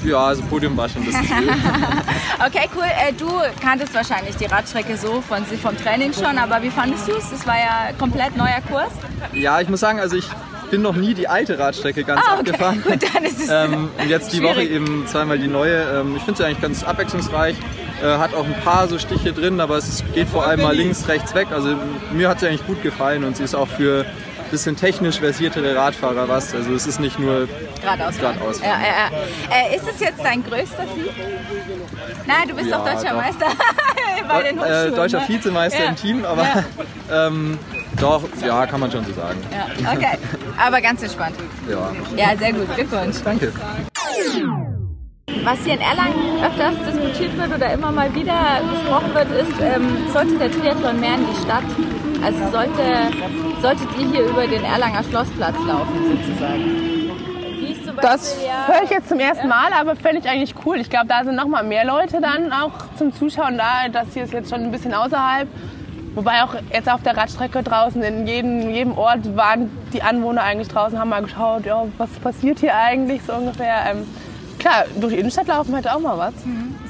[0.03, 1.49] Ja, also Podium war schon das Ziel.
[2.45, 2.83] Okay, cool.
[2.83, 3.27] Äh, du
[3.61, 7.29] kanntest wahrscheinlich die Radstrecke so von, vom Training schon, aber wie fandest du es?
[7.29, 8.91] Das war ja komplett neuer Kurs.
[9.33, 10.27] Ja, ich muss sagen, also ich
[10.69, 12.49] bin noch nie die alte Radstrecke ganz Ah, okay.
[12.49, 12.83] abgefahren.
[12.83, 14.71] Gut, dann ist es Ähm, und jetzt die Woche schwierig.
[14.71, 15.83] eben zweimal die neue.
[16.01, 17.55] Ähm, ich finde sie eigentlich ganz abwechslungsreich.
[18.03, 21.07] Äh, hat auch ein paar so Stiche drin, aber es geht vor allem mal links,
[21.07, 21.47] rechts weg.
[21.51, 21.75] Also
[22.11, 24.05] mir hat sie eigentlich gut gefallen und sie ist auch für
[24.53, 26.53] bisschen technisch versiertere Radfahrer was.
[26.53, 27.47] Also es ist nicht nur
[27.81, 28.17] Geradeaus.
[28.19, 29.71] Geradeaus Ja, ja, ja.
[29.71, 31.11] Äh, ist es jetzt dein größter Sieg?
[32.27, 33.21] Nein, du bist doch deutscher doch.
[33.21, 33.47] Meister
[34.27, 34.95] bei den äh, Hochschulen.
[34.95, 35.27] deutscher ne?
[35.27, 36.45] Vizemeister im Team, aber
[37.11, 37.57] ähm,
[37.99, 39.39] doch, ja, kann man schon so sagen.
[39.51, 40.17] Ja, okay.
[40.63, 41.35] Aber ganz entspannt.
[41.67, 42.75] Ja, Ja, sehr gut.
[42.75, 43.17] Glückwunsch.
[43.25, 43.51] danke.
[45.43, 49.97] was hier in Erlangen öfters diskutiert wird oder immer mal wieder besprochen wird, ist, ähm,
[50.13, 51.63] sollte der Triathlon mehr in die Stadt?
[52.23, 52.83] Also sollte,
[53.61, 56.93] solltet ihr hier über den Erlanger Schlossplatz laufen sozusagen?
[58.01, 60.77] Das höre ich jetzt zum ersten Mal, aber fände ich eigentlich cool.
[60.77, 63.89] Ich glaube, da sind noch mal mehr Leute dann auch zum Zuschauen da.
[63.91, 65.47] Das hier ist jetzt schon ein bisschen außerhalb.
[66.15, 70.67] Wobei auch jetzt auf der Radstrecke draußen in jedem, jedem Ort waren die Anwohner eigentlich
[70.67, 73.75] draußen, haben mal geschaut, ja, was passiert hier eigentlich so ungefähr.
[73.89, 74.05] Ähm,
[74.59, 76.33] klar, durch die Innenstadt laufen hätte auch mal was.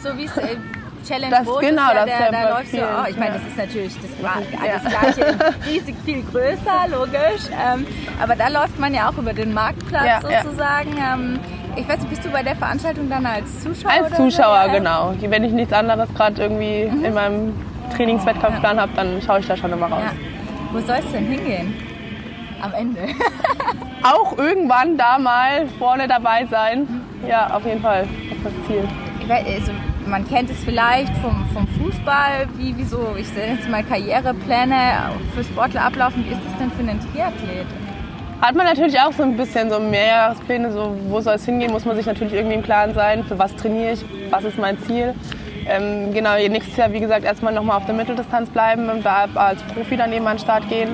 [0.03, 0.57] So wie es äh,
[1.03, 3.07] Challenge Das- Boot genau, ist, ja, das der, da du vielen, auch.
[3.07, 3.39] Ich meine, ja.
[3.39, 7.49] das ist natürlich das, das gleiche, riesig viel größer, logisch.
[7.51, 7.85] Ähm,
[8.21, 10.95] aber da läuft man ja auch über den Marktplatz sozusagen.
[10.97, 11.39] Ähm,
[11.75, 13.91] ich weiß nicht, bist du bei der Veranstaltung dann als Zuschauer?
[13.91, 14.23] Als so?
[14.25, 14.73] Zuschauer, ja.
[14.73, 15.13] genau.
[15.19, 17.53] Wenn ich nichts anderes gerade irgendwie in meinem
[17.95, 20.03] Trainingswettkampfplan habe, dann schaue ich da schon immer raus.
[20.71, 21.73] Wo soll es denn hingehen?
[22.61, 23.01] Am Ende.
[24.03, 26.87] Auch irgendwann da mal vorne dabei sein.
[27.27, 28.05] Ja, auf jeden Fall.
[28.29, 28.87] Das ist das Ziel.
[29.29, 29.71] Also,
[30.07, 35.11] man kennt es vielleicht vom, vom Fußball, wie, wie so, ich sehe jetzt mal Karrierepläne
[35.35, 36.25] für Sportler ablaufen.
[36.25, 37.65] Wie ist das denn für einen Triathlet?
[38.41, 41.85] Hat man natürlich auch so ein bisschen so Mehrjahrespläne, so wo soll es hingehen, muss
[41.85, 45.13] man sich natürlich irgendwie im Klaren sein, für was trainiere ich, was ist mein Ziel.
[45.65, 49.61] Ähm, genau, nächstes Jahr, wie gesagt, erstmal nochmal auf der Mitteldistanz bleiben und da als
[49.63, 50.89] Profi dann eben an den Start gehen.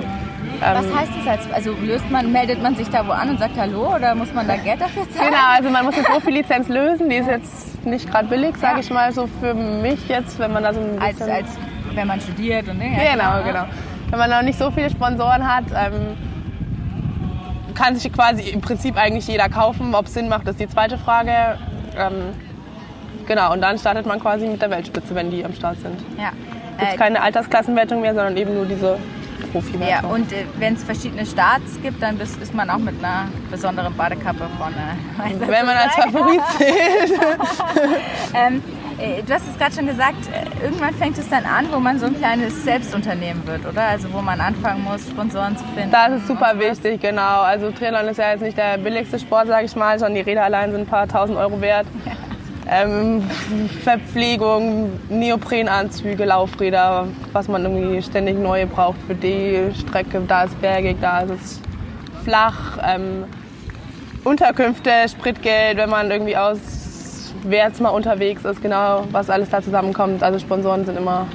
[0.60, 1.26] Was heißt das?
[1.26, 4.32] Als, also löst man, meldet man sich da wo an und sagt Hallo oder muss
[4.34, 5.30] man da Geld dafür zahlen?
[5.30, 8.80] Genau, also man muss eine Profilizenz lösen, die ist jetzt nicht gerade billig, sage Ja.
[8.80, 11.32] ich mal, so für mich jetzt, wenn man da so ein Als, bisschen...
[11.32, 11.48] als
[11.94, 12.90] wenn man studiert und ne?
[13.12, 13.64] Genau, genau.
[14.10, 16.16] Wenn man noch nicht so viele Sponsoren hat, ähm,
[17.74, 19.94] kann sich quasi im Prinzip eigentlich jeder kaufen.
[19.94, 21.32] Ob es Sinn macht, ist die zweite Frage.
[21.96, 22.34] Ähm,
[23.26, 25.98] genau, und dann startet man quasi mit der Weltspitze, wenn die am Start sind.
[26.18, 26.30] Ja.
[26.78, 28.98] Gibt Äh, keine Altersklassenwertung mehr, sondern eben nur diese
[29.52, 30.10] ja, Profiwertung.
[30.10, 33.94] und äh, wenn es verschiedene Starts gibt, dann bist, ist man auch mit einer besonderen
[33.96, 34.96] Badekappe vorne.
[35.40, 37.20] wenn man als Favorit zählt.
[38.32, 38.62] Ähm,
[39.00, 41.98] äh, du hast es gerade schon gesagt, äh, irgendwann fängt es dann an, wo man
[41.98, 43.82] so ein kleines Selbstunternehmen wird, oder?
[43.82, 45.90] Also wo man anfangen muss, Sponsoren zu finden.
[45.90, 47.40] Das ist super wichtig, genau.
[47.40, 50.44] Also Triathlon ist ja jetzt nicht der billigste Sport, sage ich mal, sondern die Räder
[50.44, 51.86] allein sind ein paar tausend Euro wert.
[52.68, 53.22] Ähm,
[53.82, 60.20] Verpflegung, Neoprenanzüge, Laufräder, was man irgendwie ständig neue braucht für die Strecke.
[60.28, 61.60] Da ist bergig, da ist es
[62.24, 62.78] flach.
[62.86, 63.24] Ähm,
[64.24, 70.22] Unterkünfte, Spritgeld, wenn man irgendwie auswärts mal unterwegs ist, genau, was alles da zusammenkommt.
[70.22, 71.26] Also Sponsoren sind immer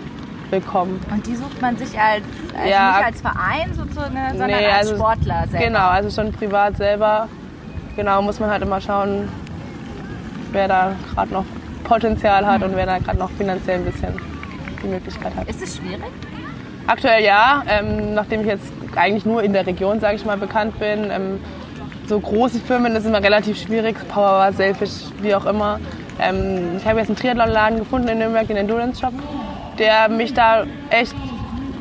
[0.52, 1.02] willkommen.
[1.12, 2.24] Und die sucht man sich als,
[2.56, 2.98] also Ja.
[2.98, 5.66] nicht als Verein, sozusagen, sondern Nee, als also- Sportler selber.
[5.66, 7.28] Genau, also schon privat selber.
[7.96, 9.28] Genau, muss man halt immer schauen,
[10.56, 11.46] wer da gerade noch
[11.84, 14.14] Potenzial hat und wer da gerade noch finanziell ein bisschen
[14.82, 15.48] die Möglichkeit hat.
[15.48, 16.02] Ist es schwierig?
[16.88, 20.80] Aktuell ja, ähm, nachdem ich jetzt eigentlich nur in der Region, sage ich mal, bekannt
[20.80, 21.12] bin.
[21.12, 21.40] Ähm,
[22.08, 25.80] so große Firmen das ist immer relativ schwierig, Power, Selfish, wie auch immer.
[26.20, 29.14] Ähm, ich habe jetzt einen Triathlonladen gefunden in Nürnberg, den Endurance Shop,
[29.80, 31.16] der mich da echt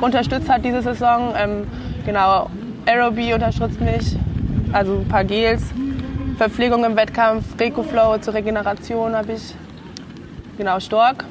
[0.01, 1.33] unterstützt hat diese Saison.
[1.37, 1.67] Ähm,
[2.05, 2.49] genau,
[2.87, 4.17] Aerobie unterstützt mich,
[4.73, 5.63] also ein paar Gels,
[6.37, 9.55] Verpflegung im Wettkampf, RecoFlow zur Regeneration habe ich.
[10.57, 11.25] Genau, Stork,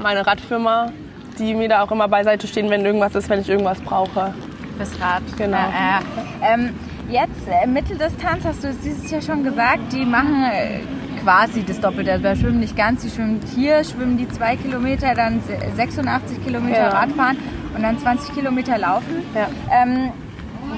[0.00, 0.92] meine Radfirma,
[1.38, 4.32] die mir da auch immer beiseite stehen, wenn irgendwas ist, wenn ich irgendwas brauche.
[4.76, 5.22] Fürs Rad.
[5.36, 5.56] Genau.
[5.56, 6.54] Ja, ja.
[6.54, 6.70] Ähm,
[7.08, 10.80] jetzt äh, Mitteldistanz, hast du es dieses Jahr schon gesagt, die machen äh,
[11.22, 12.12] quasi das Doppelte.
[12.12, 13.02] Also Schwimmen nicht ganz.
[13.02, 16.88] Die schwimmen hier, schwimmen die zwei Kilometer, dann se- 86 Kilometer Ja.
[16.90, 17.36] Radfahren
[17.74, 19.22] und dann 20 Kilometer laufen.
[19.34, 19.48] Ja.
[19.72, 20.10] Ähm,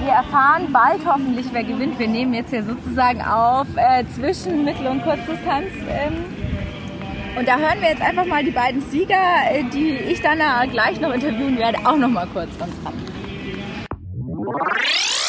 [0.07, 1.99] wir erfahren bald hoffentlich, wer gewinnt.
[1.99, 5.67] Wir nehmen jetzt hier sozusagen auf äh, zwischen Mittel- und Kurzdistanz.
[5.89, 6.23] Ähm,
[7.37, 9.15] und da hören wir jetzt einfach mal die beiden Sieger,
[9.51, 12.93] äh, die ich dann äh, gleich noch interviewen werde, auch noch mal kurz uns an.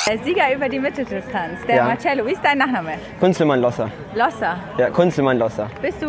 [0.08, 1.84] Der Sieger über die Mitteldistanz, der Ja.
[1.84, 2.24] Marcello.
[2.24, 2.92] Wie ist dein Nachname?
[3.18, 3.90] Kunzelmann Losser.
[4.14, 4.56] Losser.
[4.78, 5.68] Ja, Kunzelmann Losser.
[5.82, 6.06] Bist du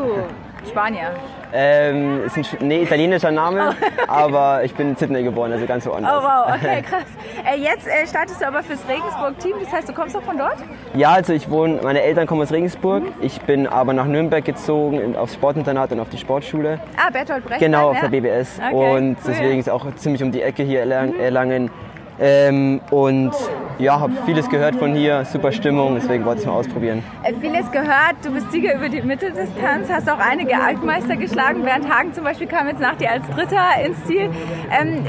[0.69, 1.11] Spanier?
[1.51, 3.75] Ähm, ist ein nee, italienischer Name,
[4.07, 6.13] aber ich bin in Sydney geboren, also ganz woanders.
[6.15, 7.05] Oh wow, okay, krass.
[7.51, 10.57] Äh, jetzt äh, startest du aber fürs Regensburg-Team, das heißt, du kommst doch von dort?
[10.93, 13.03] Ja, also ich wohne, meine Eltern kommen aus Regensburg.
[13.21, 16.79] Ich bin aber nach Nürnberg gezogen, aufs Sportinternat und auf die Sportschule.
[16.97, 17.59] Ah, Bertolt Brecht.
[17.59, 18.59] Genau, auf der BBS.
[18.59, 19.15] Okay, und cool.
[19.27, 21.71] deswegen ist auch ziemlich um die Ecke hier Erlang- Erlangen.
[22.19, 23.31] Ähm, und
[23.79, 27.01] ja, habe vieles gehört von hier, super Stimmung, deswegen wollte ich es mal ausprobieren.
[27.23, 31.63] Äh, Vieles gehört, du bist Sieger über die Mitteldistanz, hast auch einige Altmeister geschlagen.
[31.63, 34.29] Bernd Hagen zum Beispiel kam jetzt nach dir als Dritter ins Ziel.
[34.69, 35.05] Ähm,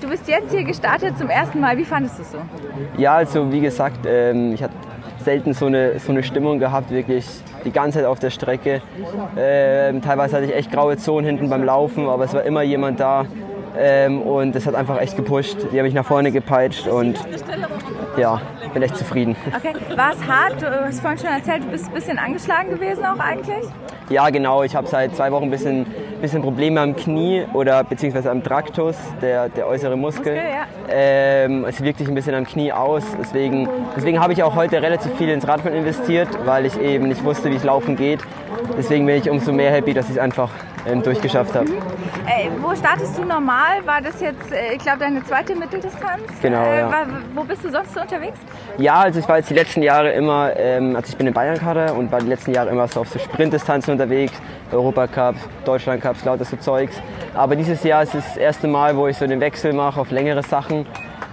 [0.00, 1.78] du bist jetzt hier gestartet zum ersten Mal.
[1.78, 2.38] Wie fandest du es so?
[2.98, 4.74] Ja, also wie gesagt, ähm, ich hatte
[5.24, 7.26] selten so eine, so eine Stimmung gehabt, wirklich
[7.64, 8.82] die ganze Zeit auf der Strecke.
[9.36, 13.00] Ähm, teilweise hatte ich echt graue Zonen hinten beim Laufen, aber es war immer jemand
[13.00, 13.24] da.
[13.78, 15.56] Ähm, und das hat einfach echt gepusht.
[15.72, 17.18] Die haben mich nach vorne gepeitscht und
[18.16, 18.40] ja,
[18.74, 19.36] bin echt zufrieden.
[19.56, 20.60] Okay, war es hart?
[20.60, 23.64] Du hast vorhin schon erzählt, du bist ein bisschen angeschlagen gewesen auch eigentlich?
[24.08, 24.64] Ja, genau.
[24.64, 25.86] Ich habe seit zwei Wochen ein bisschen,
[26.20, 30.10] bisschen Probleme am Knie oder beziehungsweise am Traktus, der, der äußere Muskel.
[30.10, 30.66] Muskel, ja.
[30.90, 33.04] ähm, es wirkt sich ein bisschen am Knie aus.
[33.20, 37.22] Deswegen, deswegen habe ich auch heute relativ viel ins Radfahren investiert, weil ich eben nicht
[37.22, 38.20] wusste, wie es laufen geht.
[38.76, 40.50] Deswegen bin ich umso mehr happy, dass ich es einfach
[41.02, 41.66] durchgeschafft habe.
[41.70, 43.84] Äh, wo startest du normal?
[43.84, 46.22] War das jetzt, äh, ich glaube, deine zweite Mitteldistanz?
[46.40, 46.90] Genau, Äh, ja.
[46.90, 48.38] war, wo bist du sonst so unterwegs?
[48.78, 51.94] Ja, also ich war jetzt die letzten Jahre immer, ähm, also ich bin in Bayern-Kader
[51.94, 54.32] und war die letzten Jahre immer so auf so Sprintdistanzen unterwegs,
[54.72, 56.96] Europacup, Deutschlandcups, lauter so Zeugs.
[57.34, 60.42] Aber dieses Jahr ist das erste Mal, wo ich so den Wechsel mache auf längere
[60.42, 60.86] Sachen.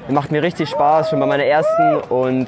[0.10, 2.48] Macht mir richtig Spaß, schon bei meiner ersten und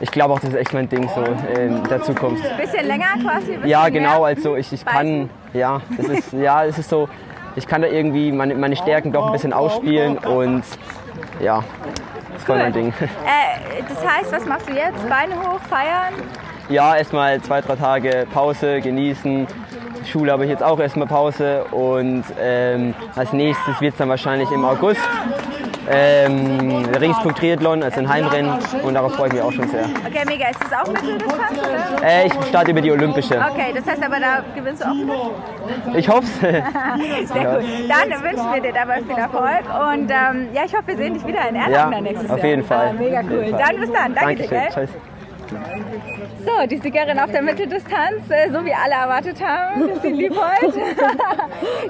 [0.00, 2.42] ich glaube auch, das ist echt mein Ding so ähm, in der Zukunft.
[2.58, 3.52] Bisschen länger quasi?
[3.52, 7.08] Bisschen Ja, genau, also ich, ich kann, ja, das ist, ja, es ist so,
[7.56, 10.64] ich kann da irgendwie meine, meine Stärken doch ein bisschen ausspielen und
[11.40, 11.64] ja,
[12.32, 12.92] das ist voll mein Ding.
[13.00, 15.08] Äh, das heißt, was machst du jetzt?
[15.08, 16.14] Beine hoch, feiern?
[16.68, 19.46] Ja, erstmal zwei, drei Tage Pause, genießen.
[20.06, 24.50] Schule habe ich jetzt auch erstmal Pause und ähm, als nächstes wird es dann wahrscheinlich
[24.50, 25.00] im August
[25.90, 29.84] ähm, Regensburg Triathlon, also ein Heimrennen und darauf freue ich mich auch schon sehr.
[30.06, 30.48] Okay, mega.
[30.48, 31.58] Ist das auch Mitteldistanz?
[31.58, 32.02] Oder?
[32.08, 33.34] Äh, ich starte über die Olympische.
[33.34, 35.96] Okay, das heißt aber, da gewinnst du auch mit?
[35.96, 37.64] Ich hoffe Sehr gut.
[37.88, 41.26] Dann wünschen wir dir dabei viel Erfolg und ähm, ja, ich hoffe, wir sehen dich
[41.26, 42.46] wieder in Erlangen Ja, nächstes auf Jahr.
[42.48, 42.88] jeden Fall.
[42.90, 43.52] Ah, mega Auf cool.
[43.52, 44.14] Dann bis dann.
[44.14, 44.48] Danke dir, Dankeschön.
[44.48, 44.68] gell?
[44.86, 45.13] Tschüss.
[46.44, 50.74] So, die Siegerin auf der Mitteldistanz, äh, so wie alle erwartet haben, ist die Liebold.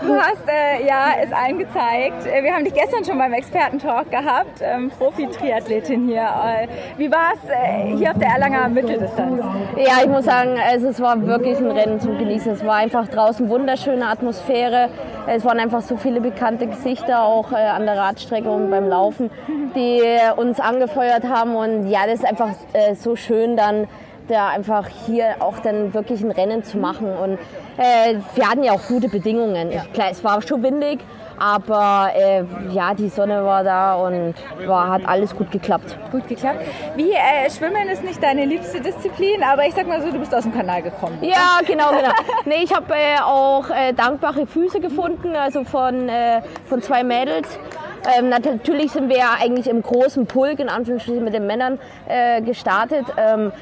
[0.00, 2.26] Du hast äh, ja es allen gezeigt.
[2.26, 6.22] Äh, Wir haben dich gestern schon beim Expertentalk gehabt, ähm, Profi-Triathletin hier.
[6.22, 9.42] Äh, Wie war es äh, hier auf der Erlanger Mitteldistanz?
[9.76, 12.52] Ja, ich muss sagen, also es war wirklich ein Rennen zum Genießen.
[12.52, 14.88] Es war einfach draußen wunderschöne Atmosphäre.
[15.26, 19.30] Es waren einfach so viele bekannte Gesichter auch äh, an der Radstrecke und beim Laufen,
[19.74, 20.02] die
[20.36, 21.56] uns angefeuert haben.
[21.56, 22.50] Und ja, das ist einfach
[22.94, 23.88] so schön dann
[24.28, 27.14] da einfach hier auch dann wirklich ein Rennen zu machen.
[27.16, 27.38] Und
[27.76, 29.70] äh, wir hatten ja auch gute Bedingungen.
[29.92, 31.00] Klar, es war schon windig,
[31.38, 34.34] aber äh, ja, die Sonne war da und
[34.66, 35.98] war, hat alles gut geklappt.
[36.10, 36.60] Gut geklappt.
[36.96, 40.34] Wie, äh, Schwimmen ist nicht deine liebste Disziplin, aber ich sag mal so, du bist
[40.34, 41.18] aus dem Kanal gekommen.
[41.20, 42.12] Ja, genau, genau.
[42.46, 47.58] Nee, ich habe äh, auch äh, dankbare Füße gefunden, also von, äh, von zwei Mädels.
[48.18, 52.42] Ähm, natürlich sind wir ja eigentlich im großen Pulk, in Anführungsstrichen, mit den Männern äh,
[52.42, 53.06] gestartet.
[53.16, 53.52] Ähm,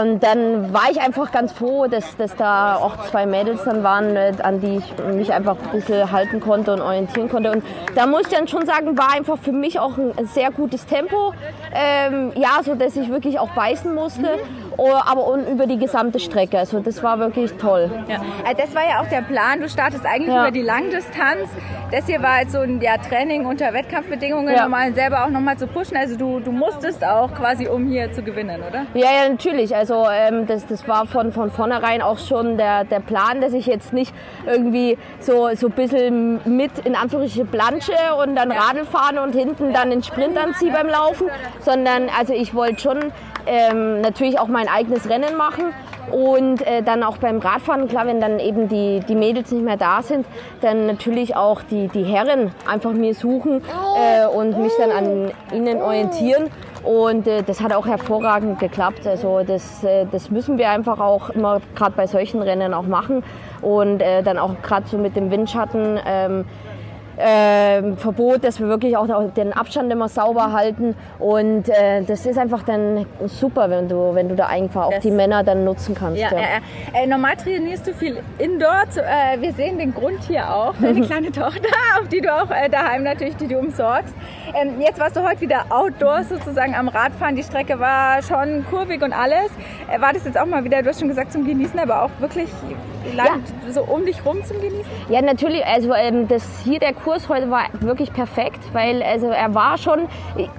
[0.00, 4.16] und dann war ich einfach ganz froh, dass, dass da auch zwei Mädels dann waren,
[4.16, 7.52] äh, an die ich mich einfach ein bisschen halten konnte und orientieren konnte.
[7.52, 10.86] Und da muss ich dann schon sagen, war einfach für mich auch ein sehr gutes
[10.86, 11.34] Tempo.
[11.74, 14.38] Ähm, ja, so dass ich wirklich auch beißen musste,
[14.76, 16.58] oh, aber und über die gesamte Strecke.
[16.58, 17.90] Also das war wirklich toll.
[18.08, 18.16] Ja.
[18.50, 19.60] Äh, Das war ja auch der Plan.
[19.60, 20.42] Du startest eigentlich Ja.
[20.42, 21.48] über die Langdistanz.
[21.90, 24.66] Das hier war jetzt so ein ja, Training unter Wettkampfbedingungen, Ja.
[24.66, 25.96] um einen selber auch nochmal zu pushen.
[25.96, 28.86] Also du, du musstest auch quasi, um hier zu gewinnen, oder?
[28.94, 29.74] Ja, ja, natürlich.
[29.74, 33.66] Also ähm, das, das war von, von vornherein auch schon der, der Plan, dass ich
[33.66, 34.14] jetzt nicht
[34.46, 39.72] irgendwie so, so ein bisschen mit in Anführungsstrichen plansche und dann Radl fahre und hinten
[39.72, 41.28] dann den Sprint anziehe beim Laufen,
[41.62, 43.12] sondern also ich wollte schon
[43.46, 45.72] ähm, natürlich auch mein eigenes Rennen machen
[46.10, 49.76] und äh, dann auch beim Radfahren, klar, wenn dann eben die, die Mädels nicht mehr
[49.76, 50.26] da sind,
[50.60, 53.62] dann natürlich auch die, die Herren einfach mir suchen
[53.96, 56.50] äh, und mich dann an ihnen orientieren.
[56.82, 59.06] Und äh, das hat auch hervorragend geklappt.
[59.06, 63.22] Also das, äh, das müssen wir einfach auch immer gerade bei solchen Rennen auch machen.
[63.60, 66.00] Und äh, dann auch gerade so mit dem Windschatten.
[66.04, 66.44] Ähm,
[67.18, 72.38] ähm, Verbot, dass wir wirklich auch den Abstand immer sauber halten und äh, das ist
[72.38, 75.94] einfach dann super, wenn du, wenn du da einfach auch Das- die Männer dann nutzen
[75.94, 76.20] kannst.
[76.20, 76.38] Ja, ja.
[76.38, 77.00] ja.
[77.02, 78.84] Äh, normal trainierst du viel Indoor.
[78.90, 80.74] Zu, äh, wir sehen den Grund hier auch.
[80.80, 81.68] Deine kleine Tochter,
[82.00, 84.14] auf die du auch äh, daheim natürlich, die du umsorgst.
[84.54, 87.36] Ähm, jetzt warst du heute wieder Outdoors sozusagen am Radfahren.
[87.36, 89.50] Die Strecke war schon kurvig und alles.
[89.90, 92.10] Äh, war das jetzt auch mal wieder, du hast schon gesagt, zum Genießen, aber auch
[92.18, 92.48] wirklich
[93.14, 94.90] Land so um dich rum zum Genießen?
[95.08, 95.64] Ja, natürlich.
[95.64, 100.08] Also ähm, das hier der Kurs heute war wirklich perfekt, weil also er war schon,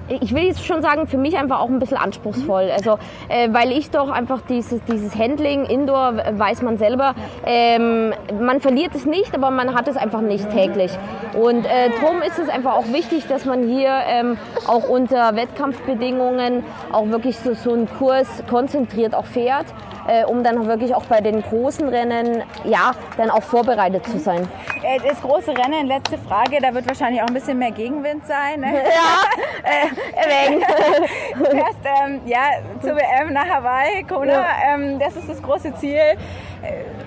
[0.08, 2.70] ich, will jetzt schon sagen, für mich einfach auch ein bisschen anspruchsvoll.
[2.70, 7.14] Also äh, weil ich doch einfach dieses dieses Handling Indoor weiß man selber,
[7.46, 10.92] ähm, man verliert es nicht, aber man hat es einfach nicht täglich.
[11.34, 16.64] Und äh, drum ist es einfach auch wichtig, dass man hier ähm, auch unter Wettkampfbedingungen
[16.92, 19.66] auch wirklich so, so einen Kurs konzentriert auch fährt,
[20.08, 24.48] äh, um dann wirklich auch bei den großen Rennen ja dann auch vorbereitet zu sein.
[24.82, 28.60] Äh, Das große Rennen, letzte Frage, da wird wahrscheinlich auch ein bisschen mehr Gegenwind sein.
[28.60, 28.72] Ne?
[28.84, 29.24] Ja,
[31.38, 32.42] Du fährst ähm, ja,
[32.80, 35.96] zur WM nach Hawaii, Kona, ähm, das ist das große Ziel.
[35.96, 36.16] Äh,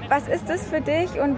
[0.10, 1.38] Was ist das für dich und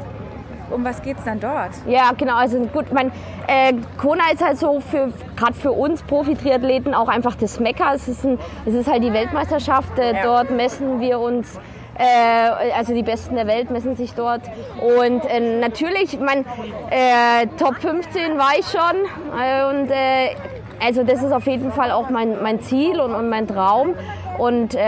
[0.72, 1.72] um was geht es dann dort?
[1.88, 2.36] Ja, genau.
[2.36, 3.12] Also gut, mein
[3.48, 7.94] äh, Kona ist halt so für gerade für uns Profi-Triathleten auch einfach das Mekka.
[7.94, 9.98] Es ist, ein, es ist halt die Weltmeisterschaft.
[9.98, 10.24] Äh, Ja.
[10.24, 11.60] Dort messen wir uns.
[11.98, 14.42] Äh, also die Besten der Welt messen sich dort.
[14.82, 16.46] Und äh, natürlich, mein
[16.90, 18.80] äh, Top 15 war ich schon.
[19.38, 20.36] Äh, und äh,
[20.82, 23.96] also das ist auf jeden Fall auch mein, mein Ziel und, und mein Traum.
[24.38, 24.80] Und äh,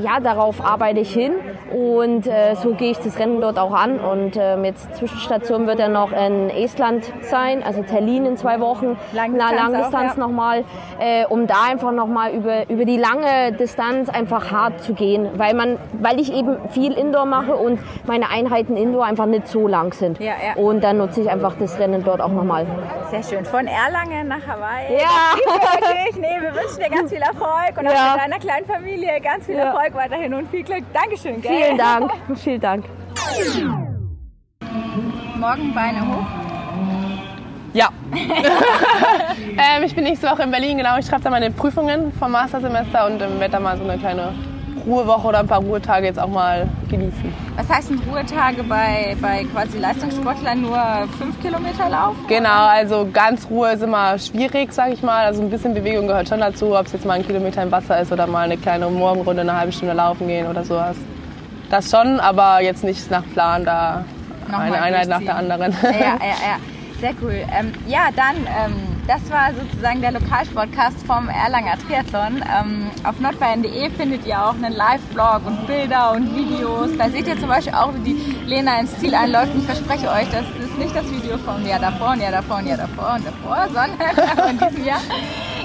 [0.00, 1.32] ja, darauf arbeite ich hin
[1.72, 4.00] und äh, so gehe ich das Rennen dort auch an.
[4.00, 8.98] Und ähm, jetzt Zwischenstation wird er noch in Estland sein, also Tallinn in zwei Wochen,
[9.12, 10.22] Langdistanz na Langdistanz auch, ja.
[10.26, 10.64] nochmal,
[10.98, 15.54] äh, um da einfach nochmal über, über die lange Distanz einfach hart zu gehen, weil
[15.54, 19.92] man, weil ich eben viel Indoor mache und meine Einheiten Indoor einfach nicht so lang
[19.92, 20.18] sind.
[20.18, 20.62] Ja, ja.
[20.62, 22.66] Und dann nutze ich einfach das Rennen dort auch nochmal.
[23.10, 23.44] Sehr schön.
[23.44, 24.98] Von Erlangen nach Hawaii.
[24.98, 25.36] Ja.
[25.36, 26.16] Wirklich.
[26.16, 29.56] Nee, wir wünschen dir ganz viel Erfolg und auch mit deiner kleinen Familie ganz viel.
[29.56, 30.84] Erfolg weiterhin und viel Glück.
[30.92, 31.59] Dankeschön, gell?
[31.62, 32.84] Vielen Dank, vielen Dank.
[35.36, 36.24] Morgen Beine hoch.
[37.74, 37.90] Ja.
[38.14, 40.96] ähm, ich bin nächste Woche in Berlin, genau.
[40.98, 44.32] Ich schreibe da meine Prüfungen vom Mastersemester und werde da mal so eine kleine
[44.86, 47.30] Ruhewoche oder ein paar Ruhetage jetzt auch mal genießen.
[47.56, 50.80] Was heißt denn Ruhetage bei, bei quasi Leistungssportlern nur
[51.18, 52.24] fünf Kilometer laufen?
[52.26, 55.26] Genau, also ganz Ruhe ist immer schwierig, sag ich mal.
[55.26, 58.00] Also ein bisschen Bewegung gehört schon dazu, ob es jetzt mal ein Kilometer im Wasser
[58.00, 60.96] ist oder mal eine kleine Morgenrunde, eine halbe Stunde laufen gehen oder sowas.
[61.70, 64.04] Das schon, aber jetzt nicht nach Plan, da
[64.50, 65.74] Nochmal eine Einheit nach der anderen.
[65.82, 66.58] Ja, ja, ja.
[67.00, 67.46] Sehr cool.
[67.50, 68.74] Ähm, ja, dann, ähm,
[69.06, 72.44] das war sozusagen der Lokalsportcast vom Erlanger Triathlon.
[72.44, 76.90] Ähm, auf nordbayern.de findet ihr auch einen Live-Blog und Bilder und Videos.
[76.98, 79.54] Da seht ihr zum Beispiel auch, wie die Lena ins Ziel einläuft.
[79.54, 82.58] Und ich verspreche euch, das ist nicht das Video vom Jahr davor und Jahr davor
[82.58, 85.00] und Jahr davor und davor, sondern von diesem Jahr.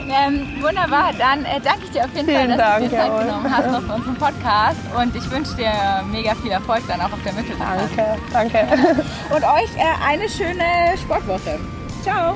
[0.07, 2.97] Ähm, wunderbar, dann äh, danke ich dir auf jeden Vielen Fall, dass du Dank, dir
[2.97, 3.23] Zeit jawohl.
[3.25, 4.79] genommen hast noch für unseren Podcast.
[4.99, 5.71] Und ich wünsche dir
[6.11, 7.81] mega viel Erfolg dann auch auf der Mitteldistanz.
[7.95, 9.03] Danke, danke.
[9.35, 11.59] Und euch äh, eine schöne Sportwoche.
[12.03, 12.33] Ciao.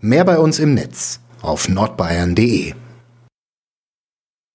[0.00, 2.85] Mehr bei uns im Netz auf nordbayern.de.